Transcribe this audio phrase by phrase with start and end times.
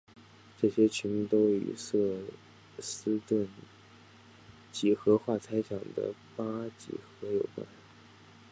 [0.59, 2.21] 这些群都与瑟
[2.79, 3.47] 斯顿
[4.71, 6.43] 几何化猜想的八
[6.79, 7.67] 几何有关。